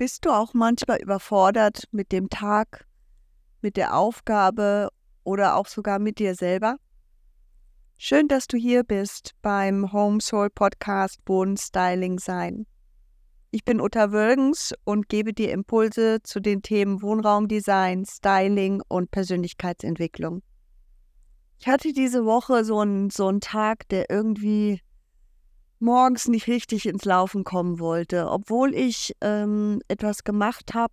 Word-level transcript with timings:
Bist 0.00 0.24
du 0.24 0.30
auch 0.30 0.54
manchmal 0.54 1.02
überfordert 1.02 1.84
mit 1.90 2.10
dem 2.10 2.30
Tag, 2.30 2.86
mit 3.60 3.76
der 3.76 3.94
Aufgabe 3.94 4.88
oder 5.24 5.56
auch 5.56 5.66
sogar 5.66 5.98
mit 5.98 6.18
dir 6.18 6.34
selber? 6.34 6.76
Schön, 7.98 8.26
dass 8.26 8.46
du 8.46 8.56
hier 8.56 8.82
bist 8.82 9.32
beim 9.42 9.92
Home 9.92 10.22
Soul 10.22 10.48
Podcast 10.48 11.18
Wohnen 11.26 11.58
Styling 11.58 12.18
Sein. 12.18 12.66
Ich 13.50 13.62
bin 13.62 13.78
Uta 13.78 14.10
Wölgens 14.10 14.72
und 14.84 15.10
gebe 15.10 15.34
dir 15.34 15.52
Impulse 15.52 16.22
zu 16.22 16.40
den 16.40 16.62
Themen 16.62 17.02
Wohnraumdesign, 17.02 18.06
Styling 18.06 18.80
und 18.88 19.10
Persönlichkeitsentwicklung. 19.10 20.40
Ich 21.58 21.68
hatte 21.68 21.92
diese 21.92 22.24
Woche 22.24 22.64
so 22.64 22.78
einen, 22.78 23.10
so 23.10 23.28
einen 23.28 23.42
Tag, 23.42 23.86
der 23.90 24.08
irgendwie 24.08 24.80
morgens 25.80 26.28
nicht 26.28 26.46
richtig 26.46 26.86
ins 26.86 27.04
Laufen 27.04 27.44
kommen 27.44 27.78
wollte, 27.78 28.28
obwohl 28.28 28.74
ich 28.74 29.14
ähm, 29.20 29.80
etwas 29.88 30.24
gemacht 30.24 30.74
habe, 30.74 30.92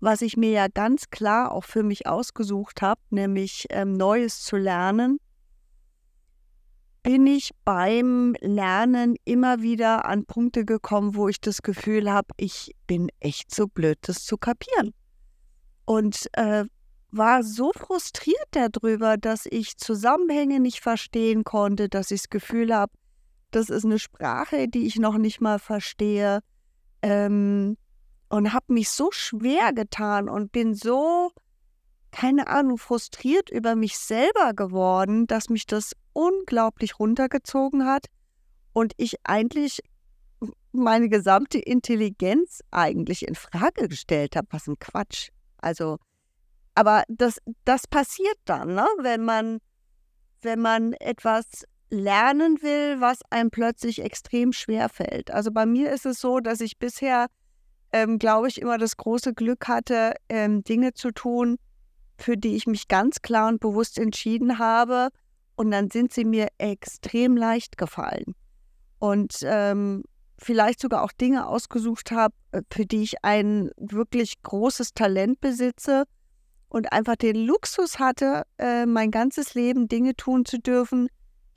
was 0.00 0.22
ich 0.22 0.36
mir 0.36 0.50
ja 0.50 0.68
ganz 0.68 1.10
klar 1.10 1.52
auch 1.52 1.64
für 1.64 1.82
mich 1.82 2.06
ausgesucht 2.06 2.82
habe, 2.82 3.00
nämlich 3.10 3.66
ähm, 3.70 3.92
Neues 3.92 4.42
zu 4.42 4.56
lernen, 4.56 5.18
bin 7.02 7.26
ich 7.26 7.52
beim 7.64 8.34
Lernen 8.40 9.16
immer 9.24 9.62
wieder 9.62 10.04
an 10.04 10.24
Punkte 10.24 10.64
gekommen, 10.64 11.14
wo 11.14 11.28
ich 11.28 11.40
das 11.40 11.62
Gefühl 11.62 12.10
habe, 12.10 12.28
ich 12.36 12.74
bin 12.86 13.08
echt 13.20 13.54
so 13.54 13.66
blöd, 13.66 13.98
das 14.02 14.24
zu 14.24 14.36
kapieren. 14.36 14.92
Und 15.84 16.28
äh, 16.34 16.64
war 17.10 17.42
so 17.42 17.72
frustriert 17.74 18.48
darüber, 18.50 19.16
dass 19.16 19.46
ich 19.46 19.78
Zusammenhänge 19.78 20.60
nicht 20.60 20.80
verstehen 20.80 21.44
konnte, 21.44 21.88
dass 21.88 22.10
ich 22.10 22.22
das 22.22 22.28
Gefühl 22.28 22.74
habe, 22.74 22.92
das 23.50 23.70
ist 23.70 23.84
eine 23.84 23.98
Sprache, 23.98 24.68
die 24.68 24.86
ich 24.86 24.96
noch 24.96 25.16
nicht 25.16 25.40
mal 25.40 25.58
verstehe. 25.58 26.40
Ähm, 27.02 27.76
und 28.28 28.52
habe 28.52 28.72
mich 28.74 28.90
so 28.90 29.10
schwer 29.10 29.72
getan 29.72 30.28
und 30.28 30.52
bin 30.52 30.74
so, 30.74 31.30
keine 32.10 32.48
Ahnung, 32.48 32.76
frustriert 32.76 33.48
über 33.50 33.74
mich 33.74 33.98
selber 33.98 34.52
geworden, 34.54 35.26
dass 35.26 35.48
mich 35.48 35.66
das 35.66 35.92
unglaublich 36.12 36.98
runtergezogen 36.98 37.86
hat 37.86 38.06
und 38.72 38.92
ich 38.96 39.16
eigentlich 39.24 39.80
meine 40.72 41.08
gesamte 41.08 41.58
Intelligenz 41.58 42.60
eigentlich 42.70 43.26
in 43.26 43.34
Frage 43.34 43.88
gestellt 43.88 44.36
habe. 44.36 44.48
Was 44.50 44.66
ein 44.66 44.78
Quatsch. 44.78 45.30
Also, 45.58 45.98
aber 46.74 47.04
das, 47.08 47.38
das 47.64 47.86
passiert 47.86 48.38
dann, 48.44 48.74
ne? 48.74 48.86
wenn 49.00 49.24
man, 49.24 49.58
wenn 50.42 50.60
man 50.60 50.92
etwas 50.94 51.64
lernen 51.90 52.62
will, 52.62 53.00
was 53.00 53.20
einem 53.30 53.50
plötzlich 53.50 54.02
extrem 54.02 54.52
schwer 54.52 54.88
fällt. 54.88 55.30
Also 55.30 55.50
bei 55.50 55.66
mir 55.66 55.92
ist 55.92 56.06
es 56.06 56.20
so, 56.20 56.40
dass 56.40 56.60
ich 56.60 56.78
bisher, 56.78 57.26
ähm, 57.92 58.18
glaube 58.18 58.48
ich, 58.48 58.60
immer 58.60 58.78
das 58.78 58.96
große 58.96 59.34
Glück 59.34 59.68
hatte, 59.68 60.14
ähm, 60.28 60.62
Dinge 60.64 60.94
zu 60.94 61.10
tun, 61.10 61.56
für 62.18 62.36
die 62.36 62.56
ich 62.56 62.66
mich 62.66 62.88
ganz 62.88 63.22
klar 63.22 63.48
und 63.48 63.60
bewusst 63.60 63.98
entschieden 63.98 64.58
habe. 64.58 65.08
Und 65.56 65.70
dann 65.70 65.90
sind 65.90 66.12
sie 66.12 66.24
mir 66.24 66.48
extrem 66.58 67.36
leicht 67.36 67.78
gefallen. 67.78 68.34
Und 68.98 69.38
ähm, 69.42 70.04
vielleicht 70.38 70.80
sogar 70.80 71.02
auch 71.02 71.12
Dinge 71.12 71.46
ausgesucht 71.46 72.10
habe, 72.10 72.34
äh, 72.52 72.62
für 72.70 72.86
die 72.86 73.02
ich 73.02 73.24
ein 73.24 73.70
wirklich 73.76 74.42
großes 74.42 74.94
Talent 74.94 75.40
besitze 75.40 76.04
und 76.68 76.92
einfach 76.92 77.16
den 77.16 77.36
Luxus 77.36 77.98
hatte, 77.98 78.42
äh, 78.58 78.86
mein 78.86 79.10
ganzes 79.10 79.54
Leben 79.54 79.88
Dinge 79.88 80.14
tun 80.14 80.44
zu 80.44 80.58
dürfen, 80.58 81.08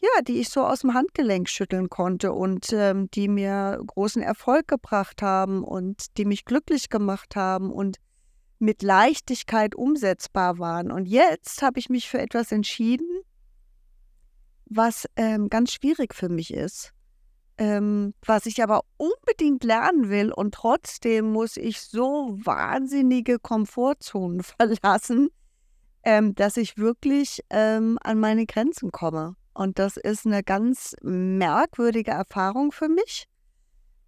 ja, 0.02 0.22
die 0.24 0.40
ich 0.40 0.50
so 0.50 0.62
aus 0.62 0.82
dem 0.82 0.96
Handgelenk 0.96 1.48
schütteln 1.48 1.90
konnte 1.90 2.34
und 2.34 2.74
ähm, 2.74 3.10
die 3.12 3.28
mir 3.28 3.80
großen 3.86 4.22
Erfolg 4.22 4.68
gebracht 4.68 5.22
haben 5.22 5.64
und 5.64 6.18
die 6.18 6.26
mich 6.26 6.44
glücklich 6.44 6.90
gemacht 6.90 7.36
haben 7.36 7.72
und 7.72 7.98
mit 8.58 8.82
Leichtigkeit 8.82 9.76
umsetzbar 9.76 10.58
waren. 10.58 10.92
Und 10.92 11.06
jetzt 11.06 11.62
habe 11.62 11.80
ich 11.80 11.90
mich 11.90 12.10
für 12.10 12.20
etwas 12.20 12.52
entschieden, 12.52 13.08
was 14.66 15.06
ähm, 15.18 15.50
ganz 15.50 15.74
schwierig 15.74 16.16
für 16.16 16.30
mich 16.30 16.52
ist, 16.52 16.94
ähm, 17.60 18.16
was 18.26 18.48
ich 18.48 18.64
aber 18.64 18.82
unbedingt 18.98 19.64
lernen 19.64 20.10
will. 20.10 20.32
Und 20.32 20.56
trotzdem 20.56 21.32
muss 21.32 21.58
ich 21.58 21.80
so 21.80 22.38
wahnsinnige 22.44 23.38
Komfortzonen 23.38 24.42
verlassen, 24.58 25.30
ähm, 26.04 26.34
dass 26.34 26.58
ich 26.58 26.78
wirklich 26.78 27.42
ähm, 27.52 28.00
an 28.02 28.20
meine 28.20 28.48
Grenzen 28.48 28.92
komme. 28.92 29.36
Und 29.54 29.80
das 29.80 29.98
ist 29.98 30.26
eine 30.26 30.44
ganz 30.44 30.96
merkwürdige 31.02 32.12
Erfahrung 32.12 32.72
für 32.72 32.90
mich. 32.90 33.26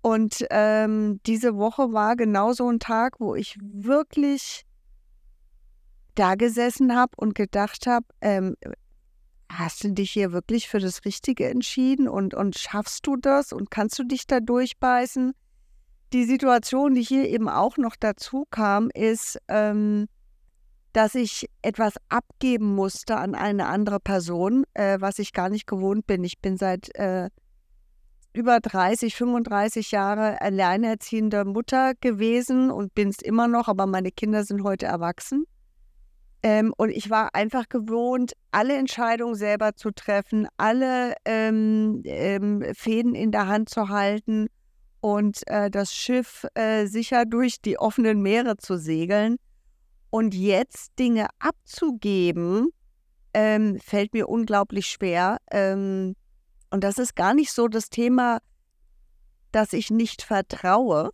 Und 0.01 0.45
ähm, 0.49 1.21
diese 1.25 1.55
Woche 1.55 1.93
war 1.93 2.15
genau 2.15 2.53
so 2.53 2.69
ein 2.69 2.79
Tag, 2.79 3.19
wo 3.19 3.35
ich 3.35 3.57
wirklich 3.61 4.65
da 6.15 6.35
gesessen 6.35 6.95
habe 6.95 7.13
und 7.15 7.35
gedacht 7.35 7.87
habe, 7.87 8.05
ähm, 8.21 8.55
hast 9.49 9.83
du 9.83 9.93
dich 9.93 10.11
hier 10.11 10.31
wirklich 10.31 10.67
für 10.67 10.79
das 10.79 11.05
Richtige 11.05 11.47
entschieden 11.47 12.07
und, 12.07 12.33
und 12.33 12.57
schaffst 12.57 13.05
du 13.07 13.15
das 13.15 13.53
und 13.53 13.71
kannst 13.71 13.97
du 13.99 14.03
dich 14.03 14.27
da 14.27 14.39
durchbeißen? 14.39 15.33
Die 16.11 16.25
Situation, 16.25 16.93
die 16.95 17.01
hier 17.01 17.29
eben 17.29 17.49
auch 17.49 17.77
noch 17.77 17.95
dazu 17.95 18.45
kam, 18.51 18.89
ist, 18.93 19.39
ähm, 19.47 20.07
dass 20.93 21.15
ich 21.15 21.49
etwas 21.61 21.95
abgeben 22.09 22.75
musste 22.75 23.17
an 23.17 23.35
eine 23.35 23.67
andere 23.67 23.99
Person, 23.99 24.63
äh, 24.73 24.97
was 24.99 25.19
ich 25.19 25.33
gar 25.33 25.49
nicht 25.49 25.67
gewohnt 25.67 26.07
bin. 26.07 26.23
Ich 26.23 26.39
bin 26.39 26.55
seit 26.57 26.95
äh, 26.95 27.29
über 28.33 28.59
30, 28.59 29.15
35 29.15 29.91
Jahre 29.91 30.41
alleinerziehende 30.41 31.45
Mutter 31.45 31.93
gewesen 31.99 32.71
und 32.71 32.93
bin 32.95 33.09
es 33.09 33.21
immer 33.21 33.47
noch, 33.47 33.67
aber 33.67 33.85
meine 33.85 34.11
Kinder 34.11 34.43
sind 34.43 34.63
heute 34.63 34.85
erwachsen. 34.85 35.45
Ähm, 36.43 36.73
und 36.77 36.89
ich 36.89 37.09
war 37.09 37.33
einfach 37.33 37.69
gewohnt, 37.69 38.33
alle 38.51 38.75
Entscheidungen 38.75 39.35
selber 39.35 39.75
zu 39.75 39.91
treffen, 39.91 40.47
alle 40.57 41.15
ähm, 41.25 42.01
ähm, 42.05 42.63
Fäden 42.75 43.15
in 43.15 43.31
der 43.31 43.47
Hand 43.47 43.69
zu 43.69 43.87
halten 43.89 44.47
und 44.99 45.47
äh, 45.47 45.71
das 45.71 45.93
Schiff 45.93 46.45
äh, 46.55 46.85
sicher 46.85 47.25
durch 47.25 47.61
die 47.61 47.79
offenen 47.79 48.21
Meere 48.21 48.57
zu 48.57 48.77
segeln. 48.77 49.37
Und 50.13 50.35
jetzt 50.35 50.99
Dinge 50.99 51.25
abzugeben, 51.39 52.69
ähm, 53.33 53.79
fällt 53.79 54.13
mir 54.13 54.29
unglaublich 54.29 54.85
schwer. 54.85 55.37
Ähm, 55.49 56.15
und 56.69 56.83
das 56.83 56.99
ist 56.99 57.15
gar 57.15 57.33
nicht 57.33 57.51
so 57.51 57.67
das 57.67 57.89
Thema, 57.89 58.37
dass 59.51 59.73
ich 59.73 59.89
nicht 59.89 60.21
vertraue, 60.21 61.09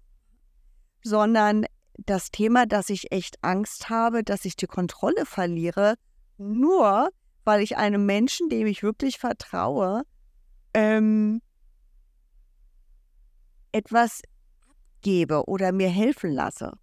sondern 1.02 1.66
das 1.94 2.30
Thema, 2.32 2.66
dass 2.66 2.90
ich 2.90 3.14
echt 3.14 3.42
Angst 3.42 3.90
habe, 3.90 4.22
dass 4.22 4.44
ich 4.44 4.58
die 4.58 4.68
Kontrolle 4.68 5.26
verliere, 5.26 5.96
nur 6.38 7.08
weil 7.46 7.62
ich 7.62 7.78
einem 7.78 8.06
Menschen, 8.06 8.50
dem 8.50 8.68
ich 8.68 8.84
wirklich 8.84 9.18
vertraue, 9.18 10.04
ähm, 10.74 11.42
etwas 13.72 14.24
gebe 15.00 15.46
oder 15.48 15.72
mir 15.72 15.90
helfen 15.90 16.34
lasse. 16.34 16.74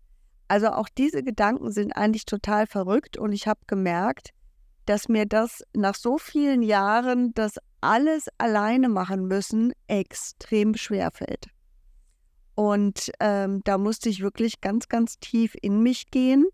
Also 0.48 0.68
auch 0.68 0.88
diese 0.88 1.22
Gedanken 1.22 1.72
sind 1.72 1.96
eigentlich 1.96 2.24
total 2.24 2.66
verrückt 2.66 3.16
und 3.16 3.32
ich 3.32 3.48
habe 3.48 3.60
gemerkt, 3.66 4.30
dass 4.84 5.08
mir 5.08 5.26
das 5.26 5.64
nach 5.74 5.96
so 5.96 6.18
vielen 6.18 6.62
Jahren 6.62 7.34
das 7.34 7.56
alles 7.80 8.28
alleine 8.38 8.88
machen 8.88 9.26
müssen 9.26 9.72
extrem 9.88 10.76
schwer 10.76 11.10
fällt. 11.10 11.48
Und 12.54 13.10
ähm, 13.20 13.60
da 13.64 13.76
musste 13.76 14.08
ich 14.08 14.22
wirklich 14.22 14.60
ganz, 14.60 14.88
ganz 14.88 15.18
tief 15.18 15.54
in 15.60 15.82
mich 15.82 16.10
gehen 16.10 16.46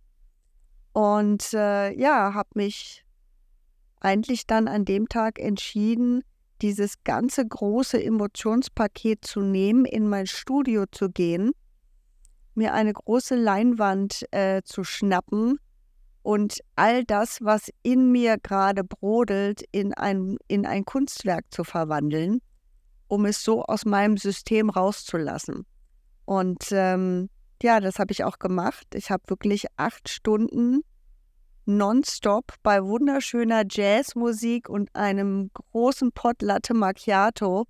und 0.93 1.53
äh, 1.53 1.93
ja, 1.93 2.35
habe 2.35 2.49
mich 2.55 3.05
eigentlich 4.01 4.47
dann 4.47 4.67
an 4.67 4.85
dem 4.85 5.09
Tag 5.09 5.39
entschieden, 5.39 6.25
dieses 6.61 7.05
ganze 7.05 7.47
große 7.47 8.03
Emotionspaket 8.03 9.25
zu 9.25 9.41
nehmen, 9.41 9.85
in 9.85 10.09
mein 10.09 10.27
Studio 10.27 10.87
zu 10.91 11.11
gehen 11.11 11.53
mir 12.55 12.75
eine 12.75 12.93
große 12.93 13.35
Leinwand 13.35 14.27
äh, 14.31 14.63
zu 14.63 14.85
schnappen 14.85 15.59
und 16.23 16.59
all 16.77 17.05
das, 17.05 17.39
was 17.41 17.71
in 17.83 18.13
mir 18.13 18.39
gerade 18.39 18.85
brodelt, 18.85 19.63
in 19.73 19.93
ein, 19.95 20.37
in 20.49 20.67
ein 20.67 20.85
Kunstwerk 20.85 21.45
zu 21.51 21.65
verwandeln, 21.65 22.41
um 23.09 23.25
es 23.25 23.43
so 23.43 23.63
aus 23.65 23.85
meinem 23.85 24.17
System 24.17 24.71
rauszulassen. 24.71 25.67
Und 26.25 26.69
ähm, 26.71 27.29
ja, 27.63 27.81
das 27.81 27.99
habe 27.99 28.13
ich 28.13 28.25
auch 28.25 28.39
gemacht. 28.39 28.87
Ich 28.95 29.11
habe 29.11 29.23
wirklich 29.27 29.67
acht 29.77 30.09
Stunden 30.09 30.83
nonstop 31.65 32.55
bei 32.63 32.83
wunderschöner 32.85 33.63
Jazzmusik 33.69 34.69
und 34.69 34.95
einem 34.95 35.51
großen 35.55 36.13
Pot 36.13 36.43
Latte 36.43 36.75
Macchiato 36.75 37.65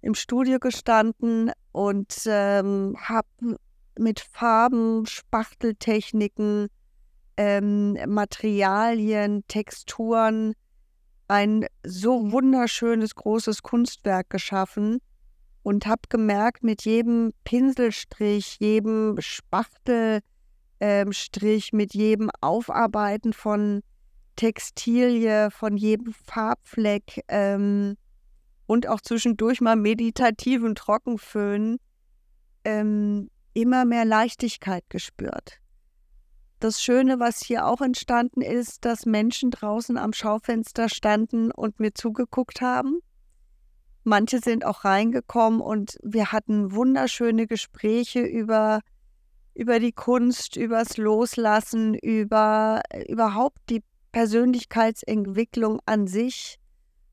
im 0.00 0.14
Studio 0.14 0.58
gestanden 0.58 1.50
und 1.72 2.14
ähm, 2.26 2.96
habe 2.98 3.28
mit 3.98 4.20
Farben, 4.20 5.06
Spachteltechniken, 5.06 6.68
ähm, 7.36 7.96
Materialien, 8.06 9.44
Texturen 9.48 10.54
ein 11.28 11.66
so 11.84 12.32
wunderschönes, 12.32 13.14
großes 13.14 13.62
Kunstwerk 13.62 14.30
geschaffen, 14.30 15.00
und 15.68 15.86
habe 15.86 16.02
gemerkt, 16.08 16.64
mit 16.64 16.86
jedem 16.86 17.32
Pinselstrich, 17.44 18.56
jedem 18.58 19.16
Spachtelstrich, 19.20 20.22
ähm, 20.80 21.76
mit 21.76 21.92
jedem 21.92 22.30
Aufarbeiten 22.40 23.34
von 23.34 23.82
Textilie, 24.36 25.50
von 25.50 25.76
jedem 25.76 26.14
Farbfleck 26.24 27.22
ähm, 27.28 27.98
und 28.66 28.88
auch 28.88 29.02
zwischendurch 29.02 29.60
mal 29.60 29.76
meditativen 29.76 30.74
Trockenföhn 30.74 31.76
ähm, 32.64 33.28
immer 33.60 33.84
mehr 33.84 34.04
Leichtigkeit 34.04 34.84
gespürt. 34.88 35.60
Das 36.60 36.82
Schöne, 36.82 37.20
was 37.20 37.40
hier 37.44 37.66
auch 37.66 37.80
entstanden 37.80 38.40
ist, 38.40 38.84
dass 38.84 39.06
Menschen 39.06 39.50
draußen 39.50 39.96
am 39.96 40.12
Schaufenster 40.12 40.88
standen 40.88 41.50
und 41.50 41.78
mir 41.78 41.94
zugeguckt 41.94 42.60
haben. 42.60 43.00
Manche 44.04 44.40
sind 44.40 44.64
auch 44.64 44.84
reingekommen 44.84 45.60
und 45.60 45.98
wir 46.02 46.32
hatten 46.32 46.72
wunderschöne 46.72 47.46
Gespräche 47.46 48.20
über, 48.20 48.80
über 49.54 49.78
die 49.80 49.92
Kunst, 49.92 50.56
übers 50.56 50.96
Loslassen, 50.96 51.94
über 51.94 52.80
überhaupt 53.08 53.58
die 53.70 53.82
Persönlichkeitsentwicklung 54.12 55.80
an 55.84 56.06
sich, 56.06 56.58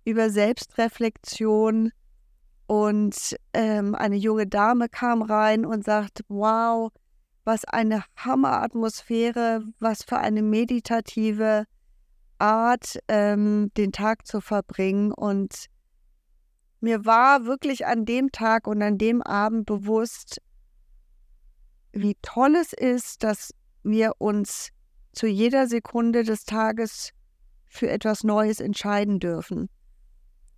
über 0.06 0.30
Selbstreflexion. 0.30 1.92
Und 2.68 3.36
ähm, 3.54 3.96
eine 3.96 4.16
junge 4.16 4.48
Dame 4.48 4.90
kam 4.90 5.22
rein 5.22 5.66
und 5.66 5.84
sagte, 5.84 6.24
wow, 6.28 6.92
was 7.44 7.64
eine 7.66 8.04
Hammeratmosphäre, 8.16 9.64
was 9.80 10.04
für 10.04 10.18
eine 10.18 10.42
meditative 10.42 11.66
Art, 12.40 13.00
ähm, 13.08 13.72
den 13.78 13.92
Tag 13.92 14.26
zu 14.26 14.42
verbringen. 14.42 15.12
Und 15.12 15.68
mir 16.82 17.06
war 17.06 17.46
wirklich 17.46 17.86
an 17.86 18.06
dem 18.06 18.32
Tag 18.32 18.68
und 18.68 18.82
an 18.82 18.98
dem 18.98 19.22
Abend 19.22 19.68
bewusst, 19.68 20.42
wie 21.94 22.18
toll 22.22 22.56
es 22.56 22.74
ist, 22.74 23.24
dass 23.24 23.52
wir 23.84 24.14
uns 24.18 24.70
zu 25.14 25.28
jeder 25.28 25.68
Sekunde 25.68 26.24
des 26.24 26.46
Tages 26.46 27.12
für 27.68 27.90
etwas 27.90 28.24
Neues 28.24 28.60
entscheiden 28.60 29.20
dürfen. 29.20 29.70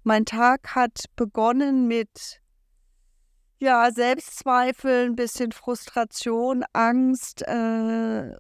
Mein 0.08 0.24
Tag 0.24 0.74
hat 0.74 1.04
begonnen 1.18 1.86
mit 1.86 2.40
ja, 3.60 3.92
Selbstzweifel, 3.92 5.08
ein 5.08 5.18
bisschen 5.18 5.52
Frustration, 5.52 6.64
Angst, 6.72 7.42
äh, 7.42 8.32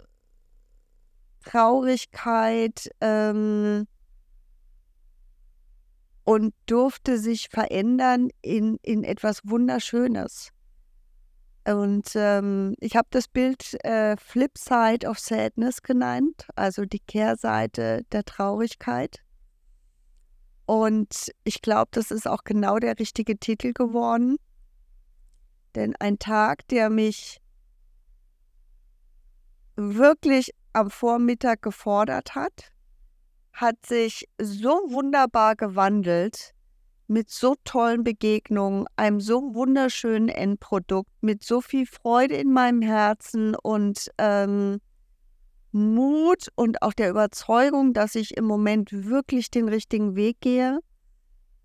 Traurigkeit 1.44 2.90
ähm, 3.02 3.86
und 6.24 6.54
durfte 6.68 7.18
sich 7.18 7.50
verändern 7.50 8.30
in, 8.42 8.78
in 8.82 9.04
etwas 9.04 9.42
Wunderschönes. 9.44 10.54
Und 11.66 12.12
ähm, 12.16 12.76
ich 12.80 12.96
habe 12.96 13.10
das 13.12 13.28
Bild 13.28 13.74
äh, 13.84 14.16
Flip 14.16 14.58
Side 14.58 15.06
of 15.06 15.20
Sadness 15.20 15.82
genannt, 15.82 16.48
also 16.56 16.86
die 16.86 17.02
Kehrseite 17.02 18.06
der 18.14 18.24
Traurigkeit. 18.24 19.22
Und 20.68 21.32
ich 21.46 21.62
glaube, 21.62 21.88
das 21.92 22.12
ist 22.12 22.28
auch 22.28 22.44
genau 22.44 22.78
der 22.78 23.00
richtige 23.00 23.38
Titel 23.40 23.72
geworden. 23.72 24.36
Denn 25.76 25.96
ein 25.96 26.20
Tag, 26.20 26.68
der 26.68 26.90
mich 26.90 27.40
wirklich 29.78 30.52
am 30.74 30.92
Vormittag 30.92 31.62
gefordert 31.62 32.36
hat, 32.36 32.74
hat 33.54 33.86
sich 33.86 34.28
so 34.40 34.72
wunderbar 34.90 35.56
gewandelt 35.56 36.54
mit 37.08 37.30
so 37.30 37.56
tollen 37.64 38.04
Begegnungen, 38.04 38.88
einem 38.98 39.22
so 39.22 39.56
wunderschönen 39.56 40.28
Endprodukt, 40.28 41.10
mit 41.22 41.44
so 41.44 41.62
viel 41.62 41.86
Freude 41.86 42.36
in 42.36 42.52
meinem 42.52 42.82
Herzen 42.82 43.56
und 43.56 44.12
ähm, 44.18 44.82
Mut 45.78 46.48
und 46.56 46.82
auch 46.82 46.94
der 46.94 47.10
Überzeugung, 47.10 47.94
dass 47.94 48.16
ich 48.16 48.36
im 48.36 48.46
Moment 48.46 48.90
wirklich 48.92 49.52
den 49.52 49.70
richtigen 49.70 50.16
Weg 50.16 50.42
gehe. 50.42 50.80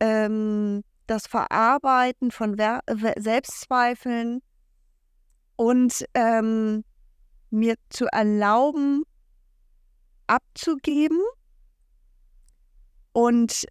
Ähm, 0.01 0.83
das 1.07 1.27
Verarbeiten 1.27 2.31
von 2.31 2.57
Ver 2.57 2.81
Selbstzweifeln 3.17 4.41
und 5.57 6.05
ähm, 6.15 6.85
mir 7.51 7.75
zu 7.91 8.07
erlauben, 8.07 9.05
abzugeben 10.27 11.21
und 13.13 13.67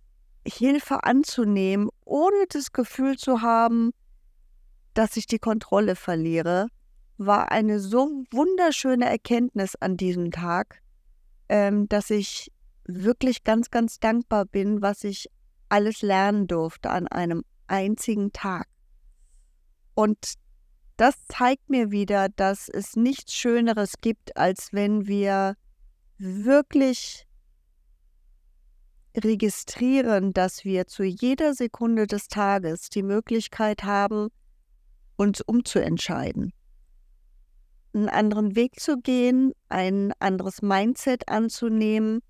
Hilfe 0.47 1.03
anzunehmen, 1.03 1.89
ohne 2.05 2.45
das 2.49 2.71
Gefühl 2.71 3.17
zu 3.17 3.41
haben, 3.41 3.91
dass 4.93 5.17
ich 5.17 5.25
die 5.27 5.39
Kontrolle 5.39 5.95
verliere, 5.95 6.67
war 7.25 7.51
eine 7.51 7.79
so 7.79 8.23
wunderschöne 8.31 9.05
Erkenntnis 9.05 9.75
an 9.75 9.97
diesem 9.97 10.31
Tag, 10.31 10.81
ähm, 11.49 11.87
dass 11.87 12.09
ich 12.09 12.51
wirklich 12.85 13.43
ganz, 13.43 13.69
ganz 13.69 13.99
dankbar 13.99 14.45
bin, 14.45 14.81
was 14.81 15.03
ich 15.03 15.29
alles 15.69 16.01
lernen 16.01 16.47
durfte 16.47 16.89
an 16.89 17.07
einem 17.07 17.43
einzigen 17.67 18.33
Tag. 18.33 18.67
Und 19.93 20.33
das 20.97 21.15
zeigt 21.27 21.69
mir 21.69 21.91
wieder, 21.91 22.29
dass 22.29 22.69
es 22.69 22.95
nichts 22.95 23.33
Schöneres 23.33 23.95
gibt, 24.01 24.35
als 24.35 24.73
wenn 24.73 25.07
wir 25.07 25.55
wirklich 26.17 27.25
registrieren, 29.17 30.33
dass 30.33 30.63
wir 30.63 30.87
zu 30.87 31.03
jeder 31.03 31.53
Sekunde 31.53 32.07
des 32.07 32.27
Tages 32.27 32.89
die 32.89 33.03
Möglichkeit 33.03 33.83
haben, 33.83 34.29
uns 35.17 35.41
umzuentscheiden, 35.41 36.53
einen 37.93 38.09
anderen 38.09 38.55
Weg 38.55 38.79
zu 38.79 38.97
gehen, 38.97 39.53
ein 39.69 40.13
anderes 40.19 40.61
Mindset 40.61 41.29
anzunehmen, 41.29 42.21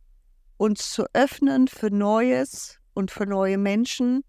uns 0.57 0.91
zu 0.91 1.05
öffnen 1.13 1.67
für 1.67 1.89
Neues, 1.89 2.81
und 2.93 3.11
für 3.11 3.25
neue 3.25 3.57
Menschen 3.57 4.23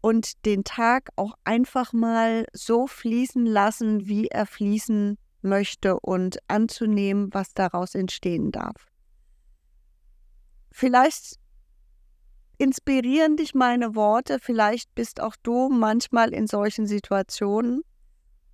und 0.00 0.44
den 0.44 0.64
Tag 0.64 1.10
auch 1.16 1.34
einfach 1.44 1.92
mal 1.92 2.46
so 2.52 2.86
fließen 2.86 3.46
lassen, 3.46 4.06
wie 4.06 4.28
er 4.28 4.46
fließen 4.46 5.16
möchte 5.42 5.98
und 6.00 6.38
anzunehmen, 6.48 7.32
was 7.32 7.54
daraus 7.54 7.94
entstehen 7.94 8.50
darf. 8.50 8.90
Vielleicht 10.70 11.38
inspirieren 12.58 13.36
dich 13.36 13.54
meine 13.54 13.94
Worte, 13.94 14.38
vielleicht 14.40 14.94
bist 14.94 15.20
auch 15.20 15.36
du 15.42 15.68
manchmal 15.68 16.32
in 16.32 16.46
solchen 16.46 16.86
Situationen 16.86 17.82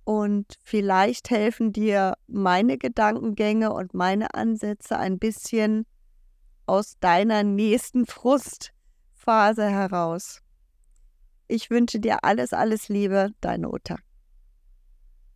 und 0.09 0.57
vielleicht 0.63 1.29
helfen 1.29 1.71
dir 1.71 2.15
meine 2.25 2.79
Gedankengänge 2.79 3.71
und 3.71 3.93
meine 3.93 4.33
Ansätze 4.33 4.97
ein 4.97 5.19
bisschen 5.19 5.85
aus 6.65 6.97
deiner 6.99 7.43
nächsten 7.43 8.07
Frustphase 8.07 9.69
heraus. 9.69 10.41
Ich 11.47 11.69
wünsche 11.69 11.99
dir 11.99 12.23
alles, 12.23 12.53
alles 12.53 12.89
Liebe, 12.89 13.29
deine 13.39 13.69
Uta. 13.69 13.97